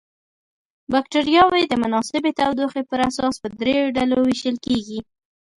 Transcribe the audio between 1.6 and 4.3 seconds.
د مناسبې تودوخې پر اساس په دریو ډلو